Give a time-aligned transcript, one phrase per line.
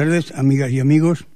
[0.00, 1.26] Tardes, amigas y amigos.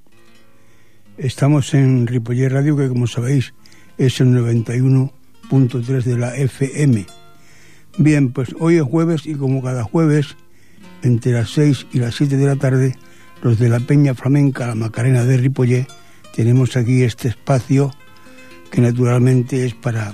[1.19, 3.53] Estamos en Ripoller Radio, que como sabéis
[3.99, 7.05] es el 91.3 de la FM.
[7.99, 10.35] Bien, pues hoy es jueves y como cada jueves,
[11.03, 12.95] entre las 6 y las 7 de la tarde,
[13.43, 15.85] los de la Peña Flamenca, la Macarena de Ripollé,
[16.33, 17.91] tenemos aquí este espacio
[18.71, 20.11] que naturalmente es para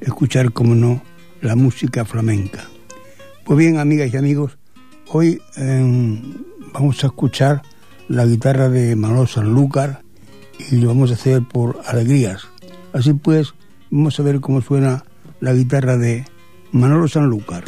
[0.00, 1.02] escuchar, como no,
[1.42, 2.66] la música flamenca.
[3.44, 4.56] Pues bien, amigas y amigos,
[5.08, 6.22] hoy eh,
[6.72, 7.60] vamos a escuchar
[8.08, 10.02] la guitarra de Manolo Sanlúcar
[10.70, 12.46] y lo vamos a hacer por alegrías.
[12.92, 13.54] Así pues,
[13.90, 15.04] vamos a ver cómo suena
[15.40, 16.24] la guitarra de
[16.72, 17.64] Manolo Sanlúcar.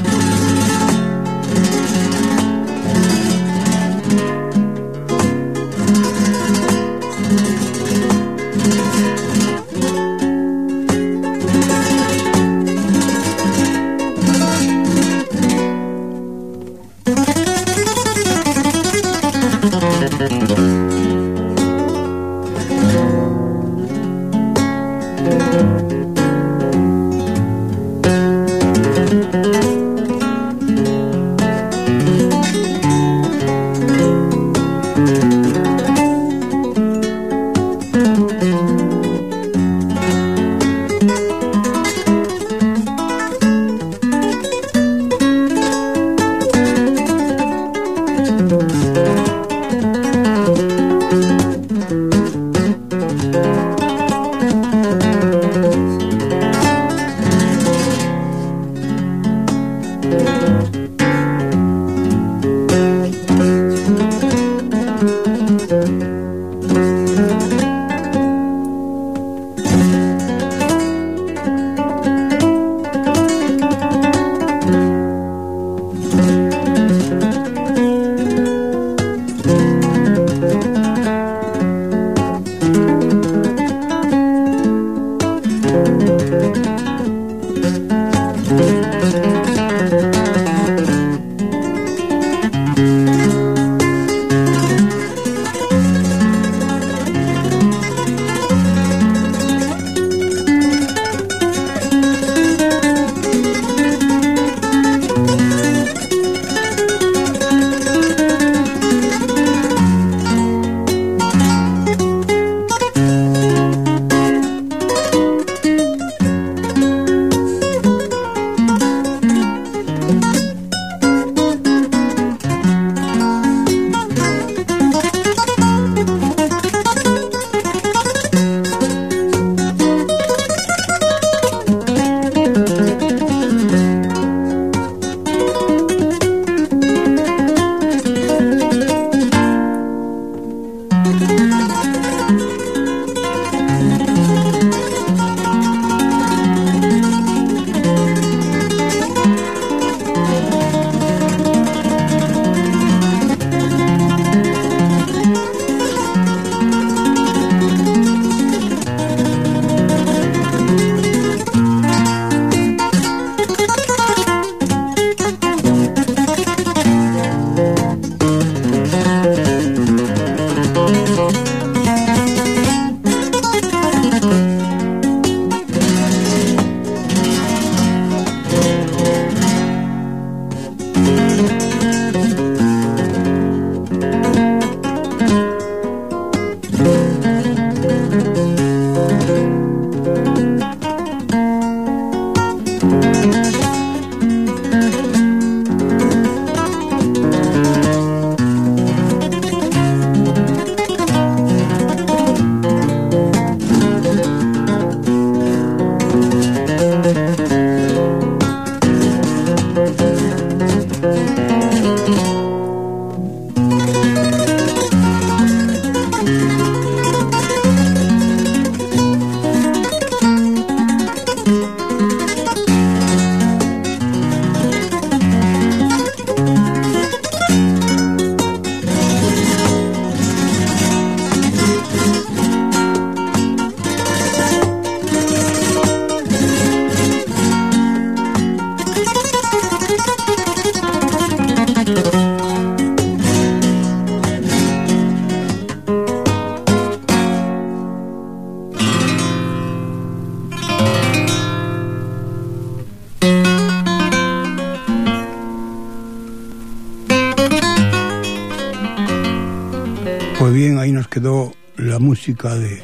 [262.34, 262.82] De,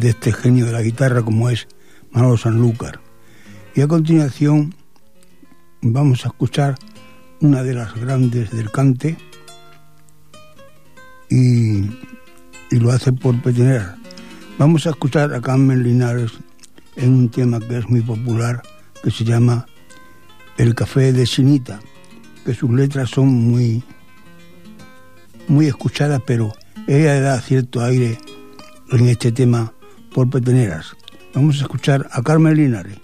[0.00, 1.68] este genio de la guitarra como es
[2.10, 3.00] Manolo Sanlúcar.
[3.76, 4.74] Y a continuación
[5.80, 6.74] vamos a escuchar
[7.40, 9.16] una de las grandes del cante
[11.30, 11.82] y,
[12.70, 13.96] lo hace por Petineras.
[14.58, 16.32] Vamos a escuchar a Carmen Linares
[16.96, 18.60] en un tema que es muy popular
[19.02, 19.66] que se llama
[20.58, 21.80] El café de Sinita,
[22.44, 23.84] que sus letras son muy
[25.46, 26.52] muy escuchadas, pero
[26.86, 28.18] ella da cierto aire
[28.92, 29.72] en este tema
[30.14, 30.96] por peteneras.
[31.34, 32.98] Vamos a escuchar a Carmen Linares.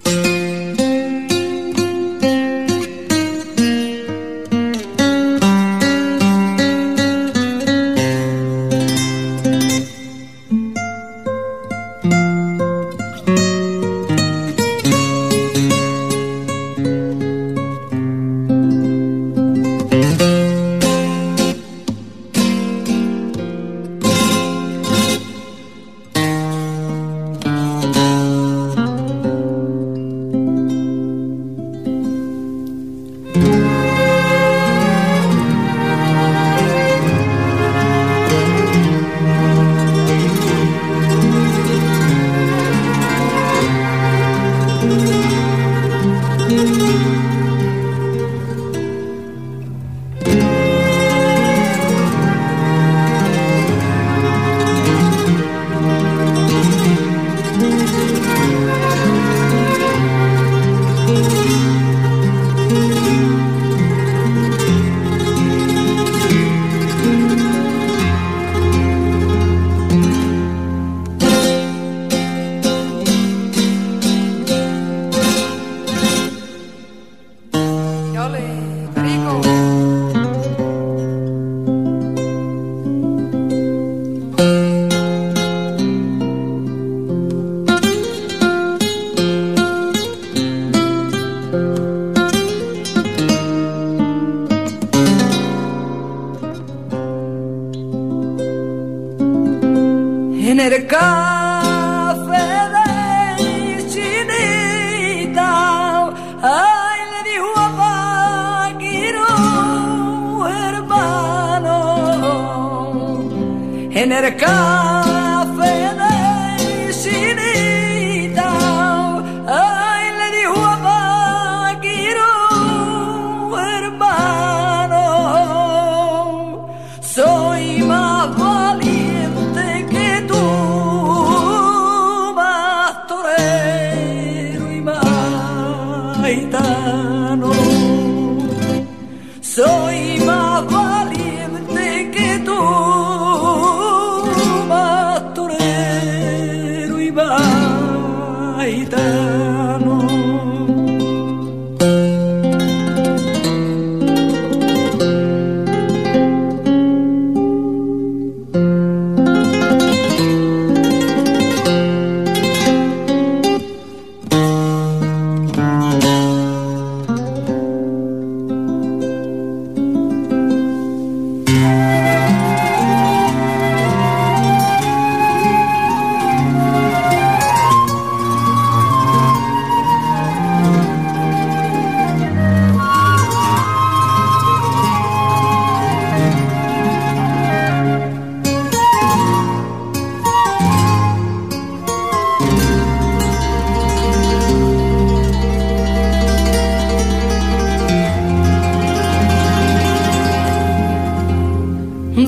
[114.07, 115.06] NRK.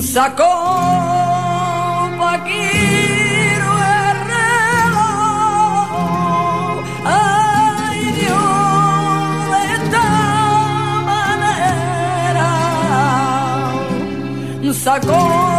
[0.09, 0.49] sacó
[2.17, 5.91] Paquiro el reloj.
[7.05, 10.05] Ay Dios, de esta
[11.11, 12.49] manera
[14.73, 15.58] sacó.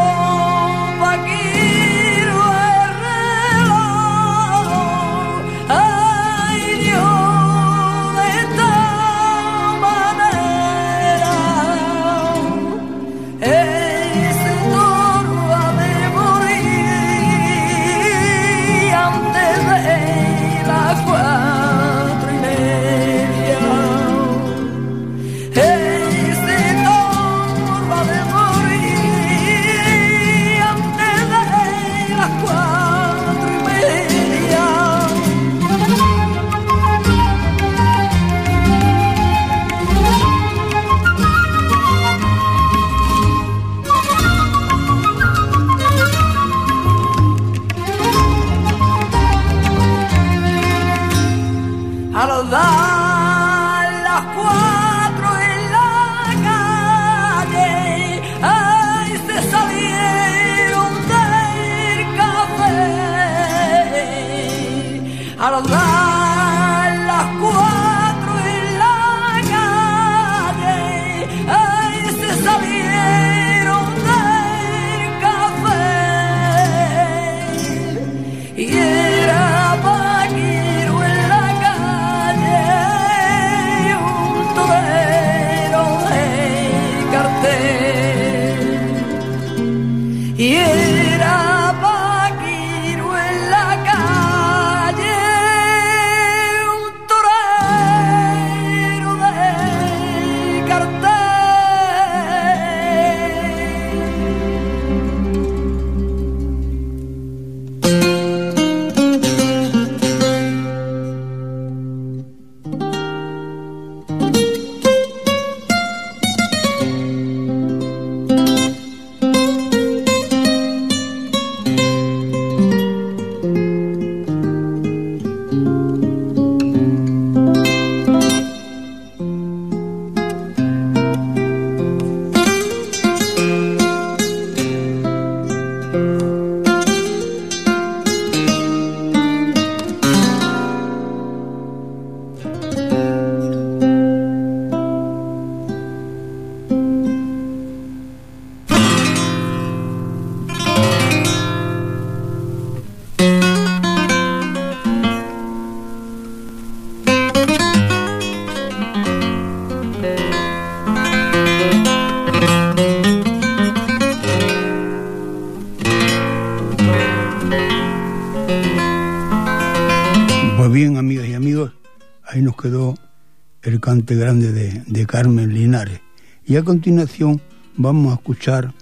[174.17, 174.53] Grande
[174.87, 176.01] de, Carmen Linares.
[176.45, 177.41] Y a continuación
[177.77, 178.75] vamos a escuchar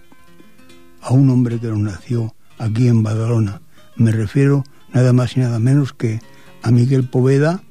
[1.01, 3.61] a un hombre que nació aquí en Badalona.
[3.97, 6.21] Me refiero nada más y nada menos que
[6.63, 7.63] a Miguel Poveda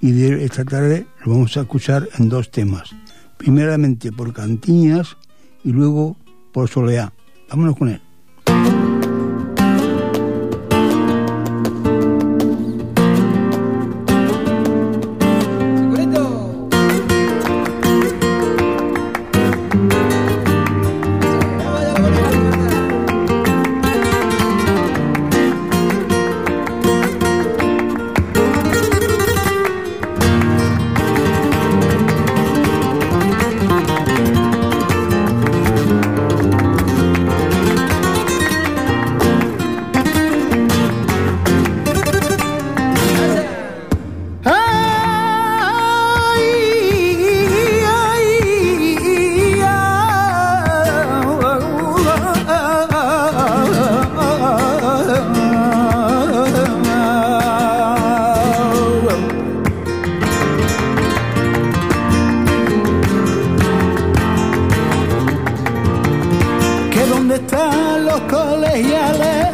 [0.00, 2.90] y de esta tarde lo vamos a escuchar en dos temas.
[3.36, 5.16] Primeramente por Cantiñas
[5.64, 6.16] y luego
[6.52, 7.12] por Soleá.
[7.48, 8.00] Vámonos con él.
[68.12, 69.46] los colegiales.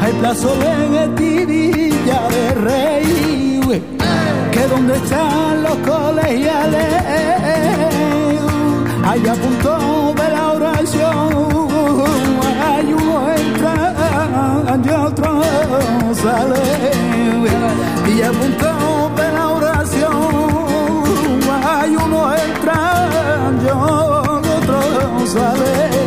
[0.00, 1.08] Hay plazo de
[1.46, 3.82] Villa de Rey,
[4.52, 6.88] que donde están los colegiales,
[9.10, 11.28] allá a punto de la oración,
[12.70, 13.76] hay uno entra
[14.84, 15.42] y otro
[16.22, 16.64] sale,
[18.14, 18.70] y a punto
[19.18, 20.20] de la oración,
[21.74, 22.78] hay uno entra
[23.62, 24.78] y otro
[25.26, 25.99] sale.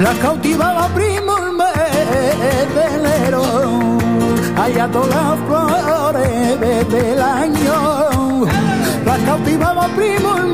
[0.00, 1.52] la cautivaba primo el
[2.72, 3.42] medelero,
[4.56, 8.46] allá todas las flores del año,
[9.04, 10.46] la cautivaba primo el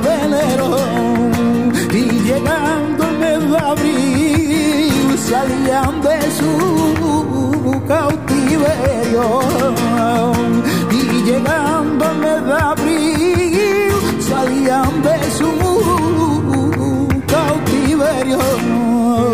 [0.00, 0.68] medelero,
[1.92, 9.24] y llegando el mes de abril salían de su cautiverio,
[10.90, 16.33] y llegando el mes de abril salían de su
[18.04, 19.33] imperio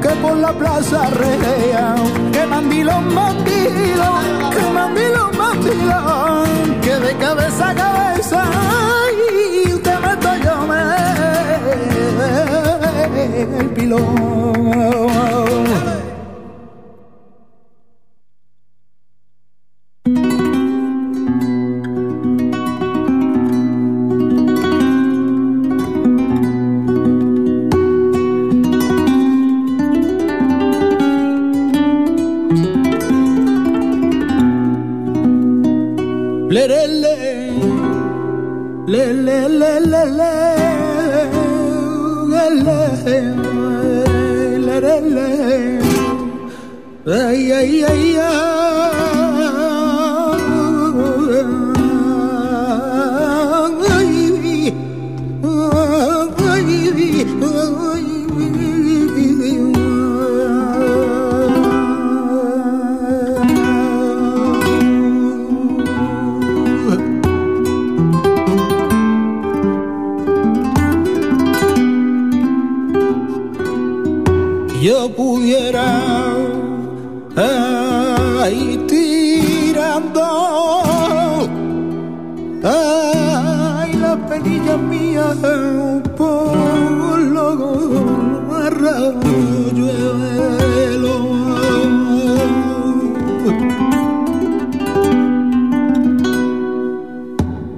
[0.00, 1.94] que por la plaza rea,
[2.32, 4.10] que mandilo, mandilo,
[4.50, 6.44] que mandilo, mandilo,
[6.82, 8.44] que de cabeza a cabeza
[9.66, 10.80] y te meto yo me
[13.60, 14.78] el pilón.
[84.38, 85.34] Ay la penilla mía
[86.16, 87.90] por los
[88.66, 89.18] arroyuelos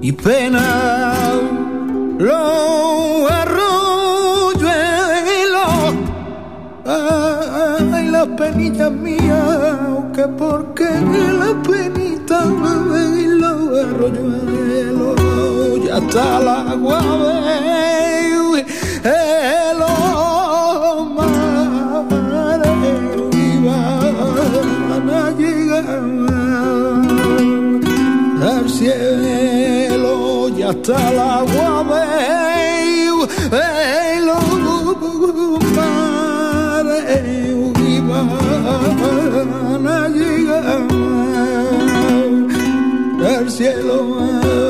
[0.03, 1.33] y pena
[2.19, 4.75] los arroyuelos
[6.87, 9.79] ay la penilla mía
[10.15, 10.85] que porque
[11.41, 15.20] la penita y los arroyuelos
[16.07, 16.99] está el agua
[19.05, 19.81] el
[21.17, 22.77] mares
[24.89, 25.87] van a llegar
[28.53, 31.85] al cielo ya está el agua
[34.21, 34.51] los
[39.71, 40.65] van a llegar
[43.37, 44.70] al cielo.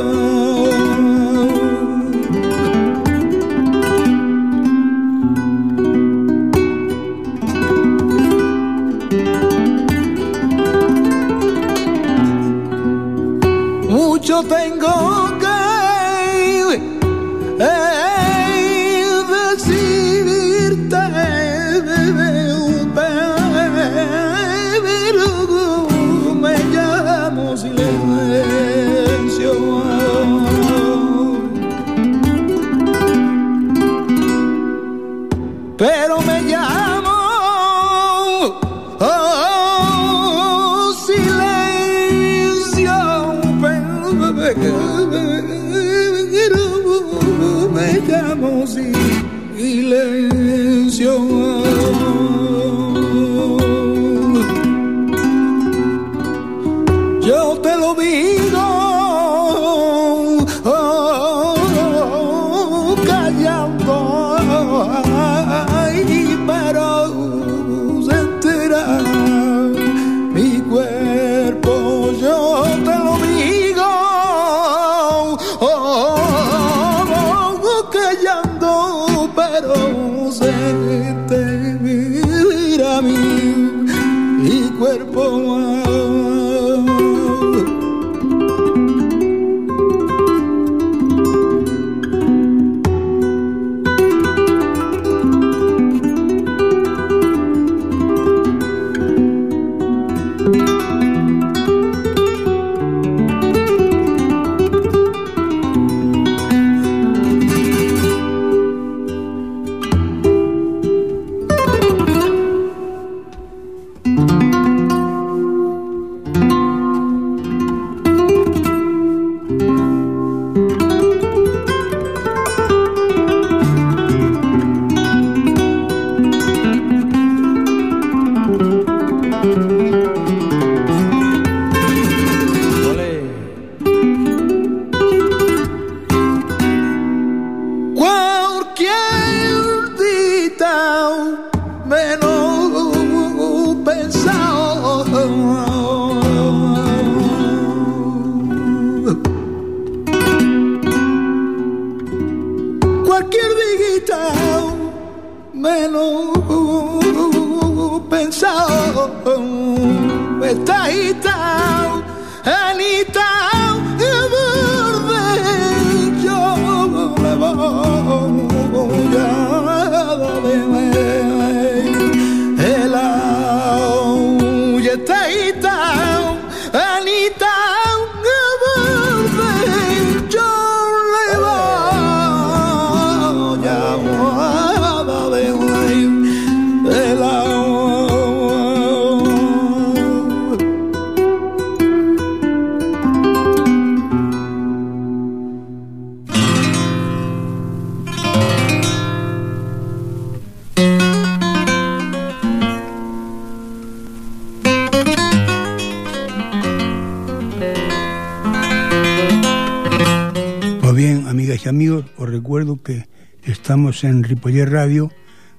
[213.71, 215.13] Estamos en Ripoller Radio,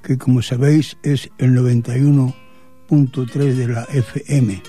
[0.03, 4.61] que como sabéis es el 91.3 de la FM.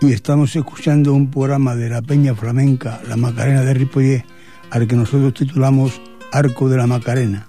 [0.00, 4.24] Y estamos escuchando un programa de la Peña Flamenca, la Macarena de Ripoller,
[4.70, 6.00] al que nosotros titulamos
[6.30, 7.48] Arco de la Macarena.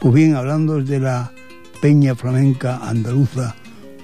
[0.00, 1.30] Pues bien, hablando de la
[1.80, 3.54] Peña Flamenca Andaluza,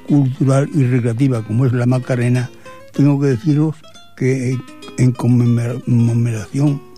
[0.07, 2.53] cultural y recreativa como es la Macarena,
[2.92, 3.75] tengo que deciros
[4.16, 4.57] que
[4.97, 6.93] en conmemoración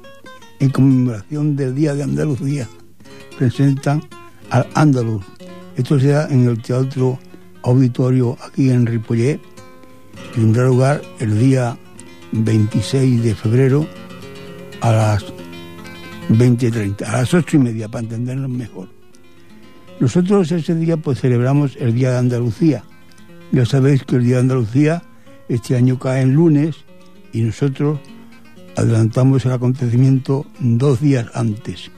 [0.61, 2.69] en conmemoración del Día de Andalucía,
[3.39, 4.03] presentan
[4.51, 5.25] al Andaluz.
[5.77, 7.19] Esto será en el Teatro
[7.63, 9.41] Auditorio aquí en Ripollet.
[10.35, 11.77] Tendrá lugar el día
[12.33, 13.87] 26 de febrero
[14.81, 15.25] a las
[16.29, 18.89] 20.30, a las 8 y media, para entendernos mejor.
[20.01, 22.85] Nosotros ese día pues celebramos el Día de Andalucía.
[23.53, 25.03] Ya sabéis que el Día de Andalucía
[25.49, 26.77] este año cae en lunes
[27.33, 28.01] y nosotros
[28.77, 31.91] adelantamos el acontecimiento dos días antes.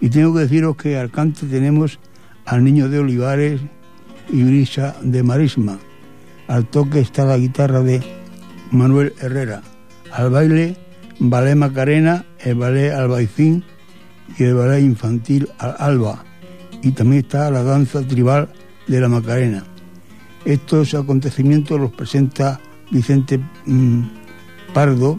[0.00, 1.98] Y tengo que deciros que al cante tenemos
[2.44, 3.60] al niño de Olivares
[4.30, 5.78] y Brisa de Marisma.
[6.48, 8.02] Al toque está la guitarra de
[8.70, 9.62] Manuel Herrera.
[10.12, 10.76] Al baile,
[11.18, 13.64] ballet Macarena, el ballet Albaicín
[14.38, 16.24] y el ballet infantil al Alba.
[16.82, 18.48] Y también está la danza tribal
[18.88, 19.64] de la Macarena.
[20.44, 24.02] Estos acontecimientos los presenta Vicente mm,
[24.74, 25.18] Pardo,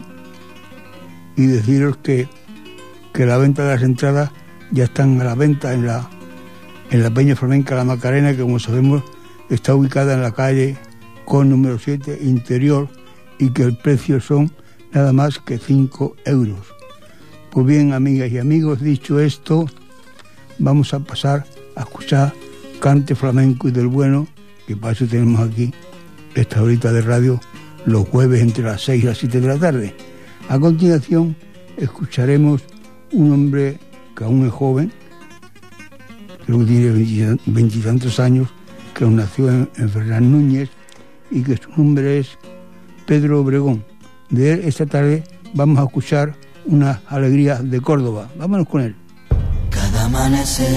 [1.36, 2.28] y deciros que,
[3.12, 4.30] que la venta de las entradas
[4.70, 6.08] ya están a la venta en la,
[6.90, 9.02] en la Peña Flamenca La Macarena, que como sabemos
[9.50, 10.76] está ubicada en la calle
[11.24, 12.88] con número 7 interior
[13.38, 14.52] y que el precio son
[14.92, 16.74] nada más que 5 euros.
[17.50, 19.66] Pues bien, amigas y amigos, dicho esto,
[20.58, 22.32] vamos a pasar a escuchar
[22.80, 24.26] cante flamenco y del bueno,
[24.66, 25.72] que para eso tenemos aquí
[26.34, 27.40] esta horita de radio
[27.86, 29.94] los jueves entre las 6 y las 7 de la tarde.
[30.48, 31.36] A continuación
[31.76, 32.62] escucharemos
[33.12, 33.78] un hombre
[34.16, 34.92] que aún es joven,
[36.46, 38.48] creo que tiene veintitantos años,
[38.94, 40.70] que nació en, Fernán Núñez
[41.30, 42.38] y que su nombre es
[43.06, 43.84] Pedro Obregón.
[44.30, 46.34] De él esta tarde vamos a escuchar
[46.66, 48.28] una alegría de Córdoba.
[48.36, 48.94] Vámonos con él.
[49.70, 50.68] Cada amanecer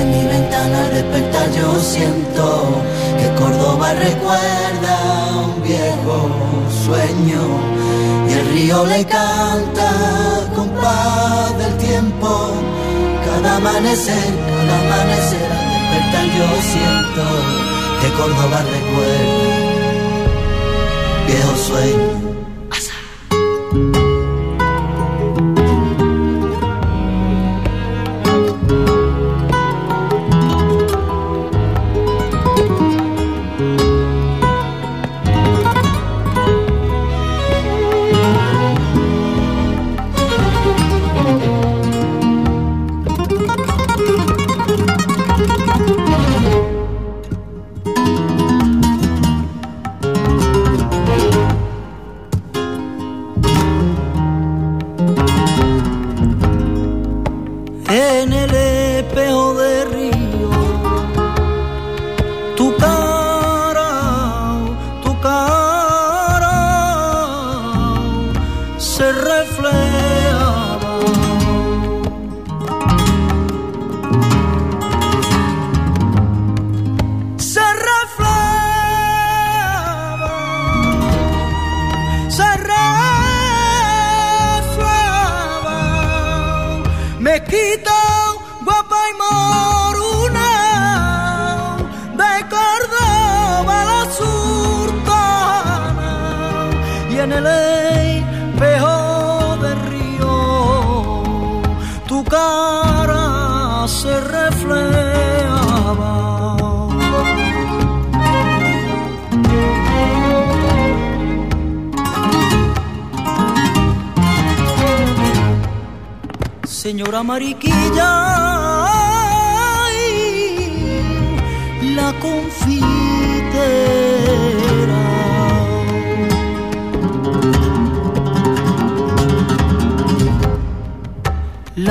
[0.00, 2.82] en mi ventana al despertar yo siento
[3.18, 6.30] que Córdoba recuerda un viejo
[6.84, 7.75] sueño
[8.38, 9.90] el río le canta
[10.54, 12.28] con paz del tiempo.
[13.24, 17.24] Cada amanecer, cada amanecer al despertar yo siento
[18.00, 19.76] que Córdoba recuerda
[21.26, 22.25] viejo sueño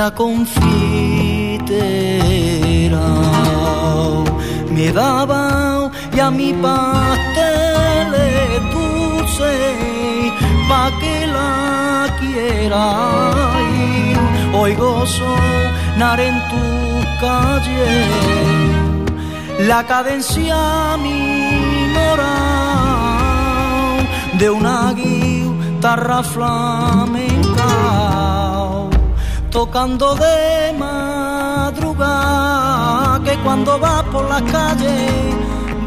[0.05, 1.71] La confitera
[4.69, 8.11] me daba ya mi pastel
[8.71, 9.53] dulce
[10.69, 12.85] pa' que la quiera
[14.53, 16.65] oigo sonar en tu
[17.23, 17.89] calle
[19.71, 20.59] la cadencia
[21.07, 22.25] minoral
[24.37, 28.14] de una guitarra flamenca
[29.55, 32.03] tocando de madrugada
[33.23, 35.33] que cuando va por las calles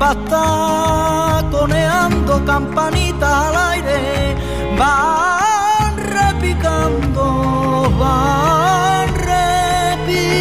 [0.00, 4.34] va a estar coneando campanitas al aire
[4.80, 10.32] va repicando van repicando,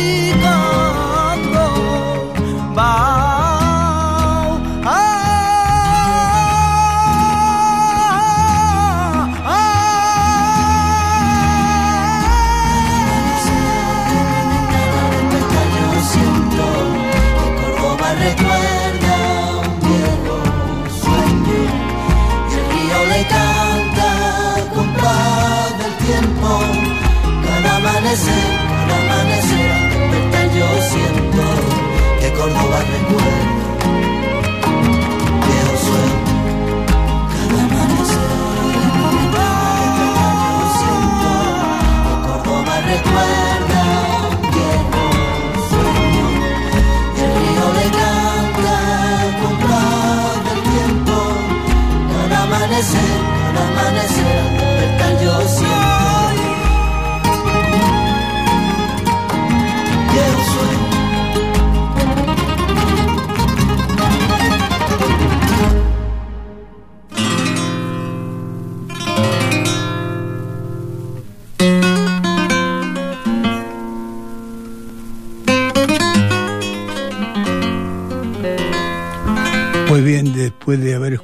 [2.76, 3.27] van.
[32.48, 33.66] Que Córdoba recuerda
[35.48, 36.36] viejo sueño.
[37.32, 38.32] Cada amanecer,
[38.74, 40.12] despertar yo
[40.80, 41.32] siento
[42.04, 43.82] que Córdoba recuerda
[44.30, 45.04] un viejo
[45.72, 46.28] sueño
[47.24, 48.78] el río le canta
[49.42, 49.56] con
[50.46, 51.16] del tiempo.
[52.12, 55.67] Cada amanecer, cada amanecer, despertar yo siento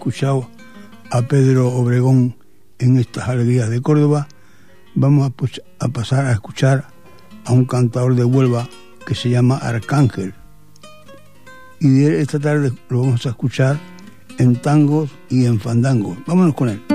[0.04, 0.50] escuchado
[1.12, 2.36] a Pedro Obregón
[2.78, 4.28] en estas alegrías de Córdoba,
[4.96, 5.32] vamos
[5.80, 6.88] a, pasar a escuchar
[7.46, 8.68] a un cantador de Huelva
[9.08, 10.34] que se llama Arcángel.
[11.80, 13.80] Y esta tarde lo vamos a escuchar
[14.40, 16.18] en tangos y en fandangos.
[16.28, 16.93] Vámonos con él.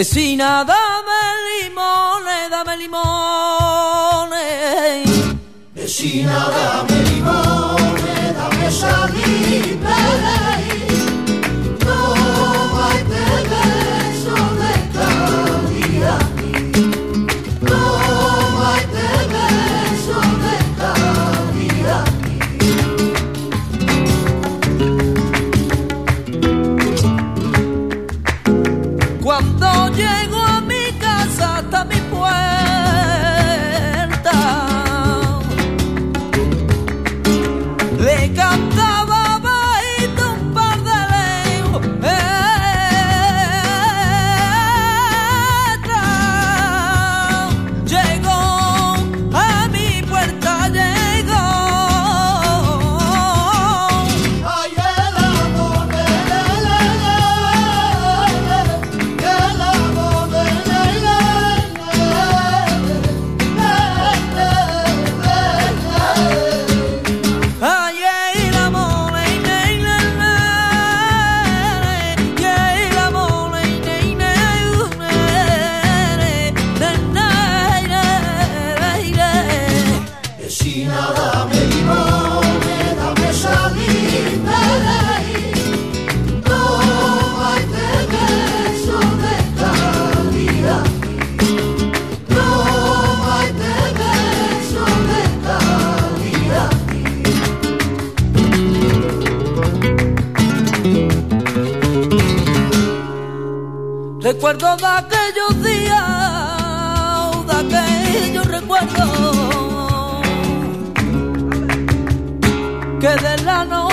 [0.00, 3.04] Vecina, dame limones, dame limones.
[5.74, 6.89] Vecina, dame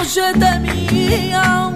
[0.07, 1.66] 说的谜一样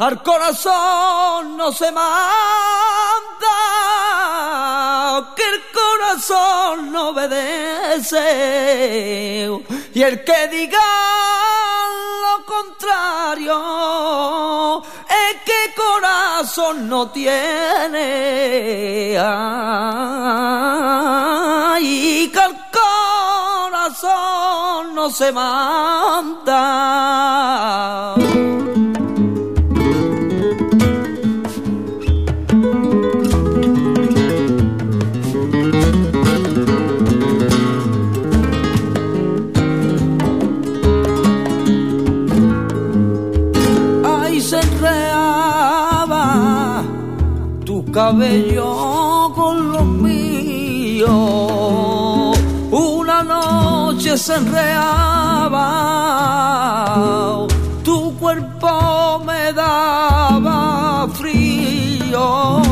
[0.00, 2.08] al corazón no se manda,
[5.36, 8.18] que el corazón no obedece,
[9.92, 10.80] y el que diga
[12.22, 13.58] lo contrario
[15.06, 17.98] es que corazón no tiene.
[19.18, 20.22] Ay,
[22.32, 22.56] que el
[23.60, 26.60] corazón no se manda.
[47.90, 51.08] cabello con los míos.
[52.70, 55.66] Una noche se enreaba,
[57.82, 62.62] tu cuerpo me daba frío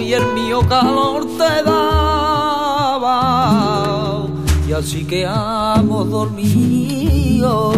[0.00, 3.12] y el mío calor te daba.
[4.68, 7.72] Y así que amo dormido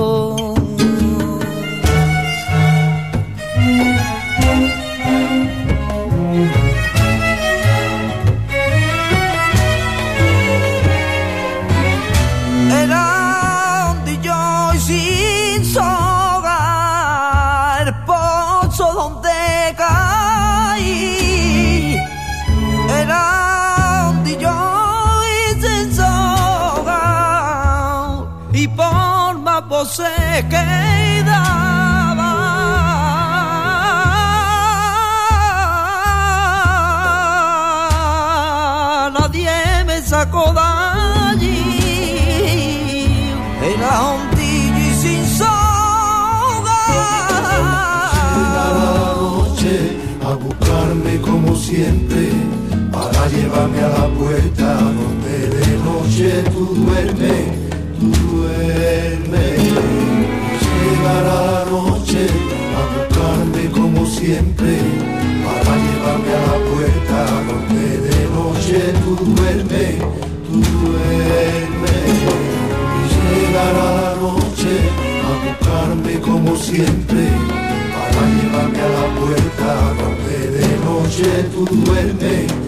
[30.34, 32.30] me quedaba.
[39.16, 40.66] Nadie me sacó de
[41.30, 41.60] allí.
[43.72, 46.82] Era un y sin soga.
[48.56, 48.68] la
[49.22, 49.74] noche
[50.28, 52.22] a buscarme como siempre
[52.92, 54.66] para llevarme a la puerta
[54.98, 57.53] donde de noche tú duermes
[64.42, 67.18] para llevarme a la puerta
[67.48, 69.98] donde de noche tú duermes,
[70.48, 72.16] tú duermes.
[72.98, 74.72] Y llegará la noche
[75.22, 77.28] a buscarme como siempre
[77.88, 79.68] para llevarme a la puerta
[80.02, 82.63] donde de noche tú duermes.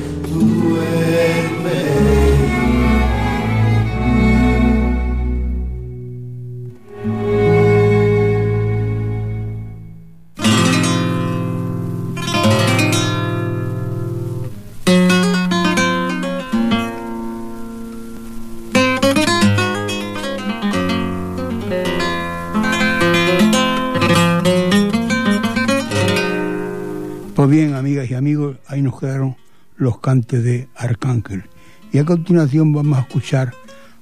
[30.21, 31.45] De Arcángel.
[31.93, 33.53] Y a continuación vamos a escuchar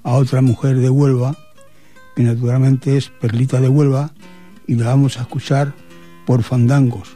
[0.03, 1.37] a otra mujer de Huelva,
[2.15, 4.13] que naturalmente es Perlita de Huelva,
[4.67, 5.75] y la vamos a escuchar
[6.27, 7.15] por fandangos.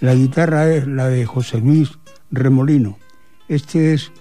[0.00, 1.90] La guitarra es la de José Luis
[2.30, 2.98] Remolino.
[3.48, 4.12] Este es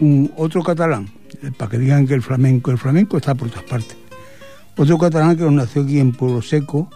[0.00, 1.08] un otro catalán,
[1.56, 3.96] para que digan que el flamenco, el flamenco está por todas partes.
[4.76, 6.90] Otro catalán que nació aquí en Pueblo Seco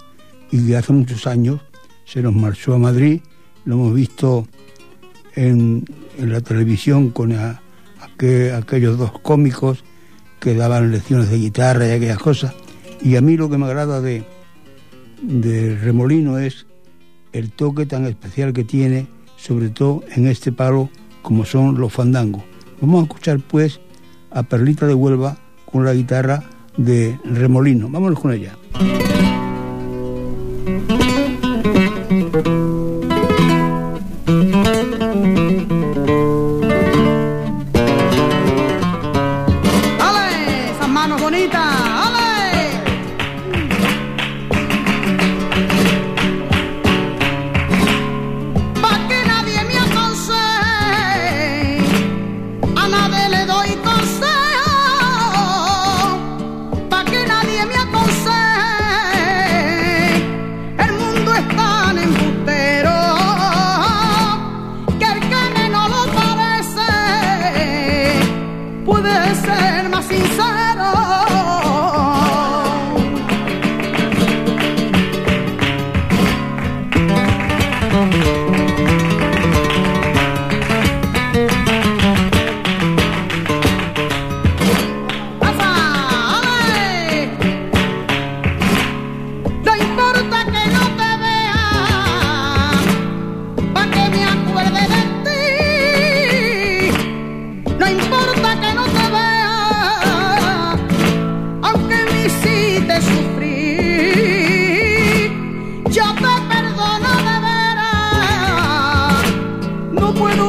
[0.51, 1.61] y que hace muchos años
[2.05, 3.21] se nos marchó a Madrid,
[3.65, 4.47] lo hemos visto
[5.35, 5.85] en,
[6.21, 9.85] en la televisión con aquellos dos cómicos
[10.39, 12.55] que daban lecciones de guitarra y aquellas cosas.
[13.03, 14.25] Y a mí lo que me agrada de,
[15.23, 16.67] de Remolino es
[17.33, 19.07] el toque tan especial que tiene,
[19.37, 20.91] sobre todo en este palo
[21.23, 22.43] como son los fandangos.
[22.81, 23.81] Vamos a escuchar pues
[24.31, 25.39] a Perlita de Huelva
[25.71, 26.45] con la guitarra
[26.77, 27.89] de Remolino.
[27.89, 28.57] Vámonos con ella.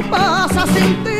[0.03, 1.10] Pasar sin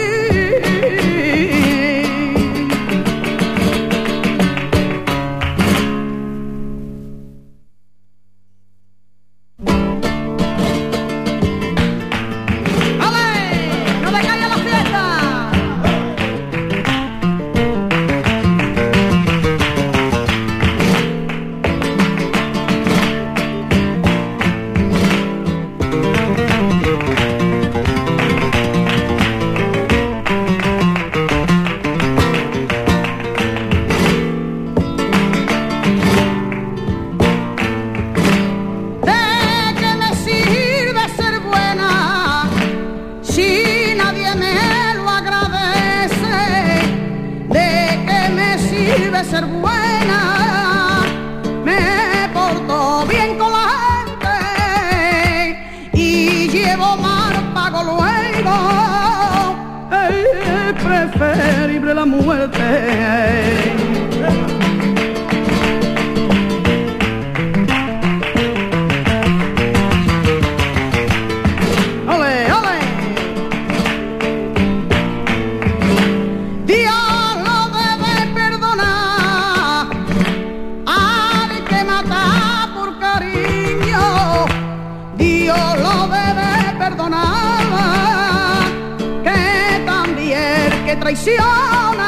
[90.96, 92.08] traiciona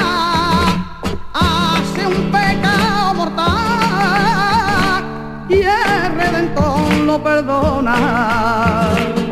[1.34, 5.04] hace un pecado mortal
[5.50, 9.23] y el redentor lo perdona.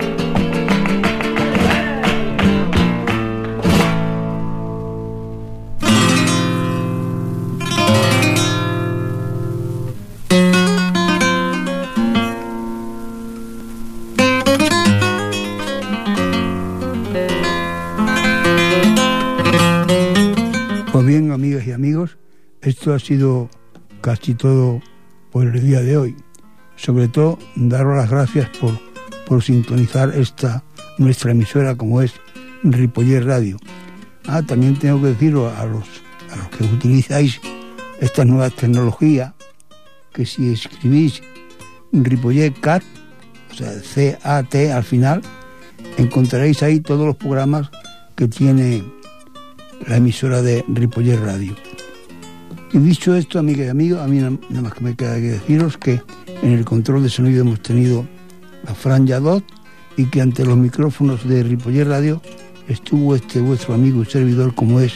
[22.62, 23.50] Esto ha sido
[24.02, 24.82] casi todo
[25.32, 26.16] por el día de hoy.
[26.76, 28.80] Sobre todo, daros las gracias por,
[29.26, 30.64] por sintonizar esta
[30.98, 32.14] nuestra emisora como es
[32.64, 33.58] Ripoller Radio.
[34.28, 35.88] Ah, también tengo que deciros a los,
[36.32, 37.40] a los que utilizáis
[38.00, 39.34] estas nuevas tecnologías
[40.14, 41.22] que si escribís
[41.92, 42.84] Ripollet Cat,
[43.52, 45.22] o sea, C-A-T al final,
[45.98, 47.70] encontraréis ahí todos los programas
[48.16, 48.84] que tiene
[49.88, 51.56] la emisora de Ripollet Radio.
[52.74, 55.78] Y dicho esto, amigas y amigos, a mí nada más que me queda que deciros
[55.78, 56.02] que
[56.42, 58.08] en el control de sonido hemos tenido
[58.66, 59.44] a Fran Yadot
[59.98, 62.22] y que ante los micrófonos de Ripollet Radio
[62.70, 64.94] estuvo este vuestro amigo y servidor como es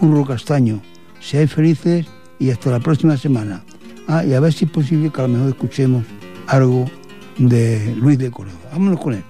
[0.00, 0.80] Curro Castaño.
[1.20, 2.06] Seáis felices
[2.40, 3.62] y hasta la próxima semana.
[4.08, 6.04] Ah, y a ver si es posible que a lo mejor escuchemos
[6.48, 6.90] algo
[7.38, 8.58] de Luis de Córdoba.
[8.72, 9.24] Vámonos con él.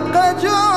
[0.00, 0.73] La que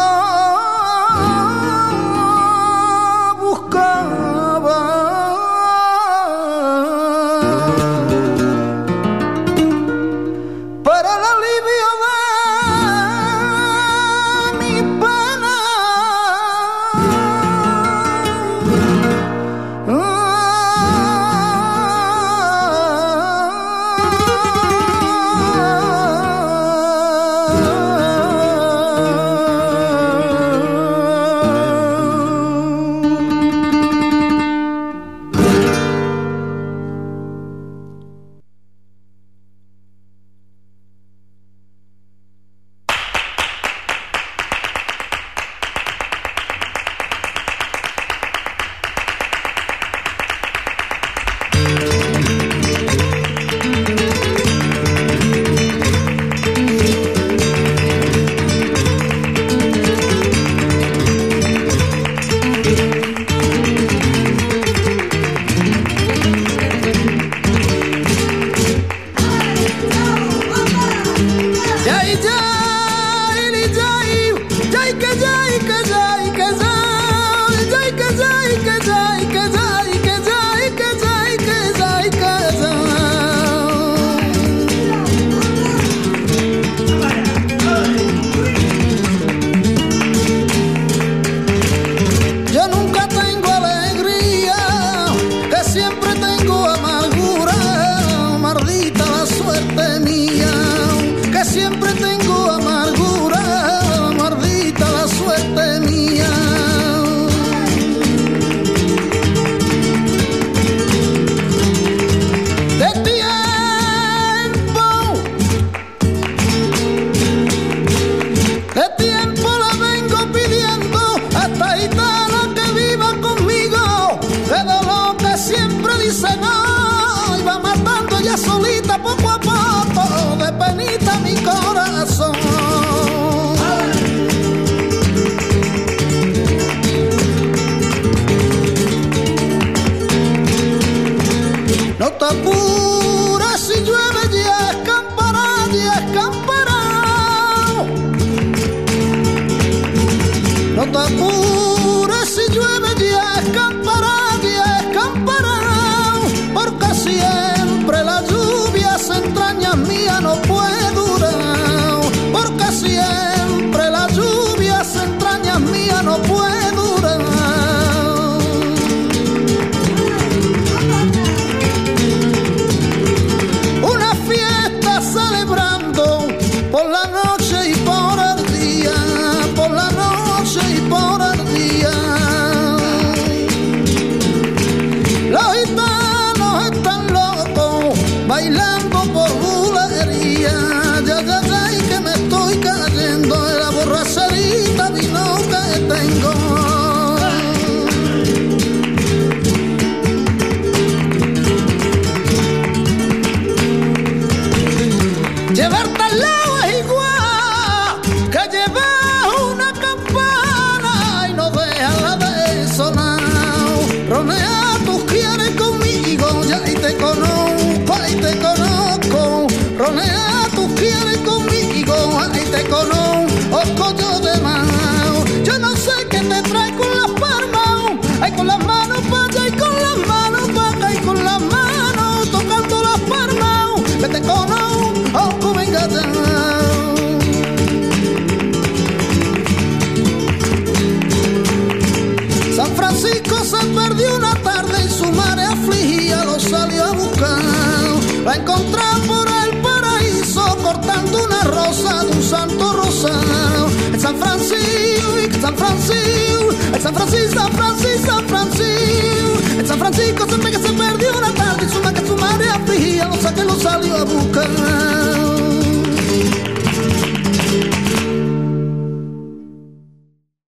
[255.57, 260.26] Francisco, el San Francisco, Francisco, Francisco, San Francisco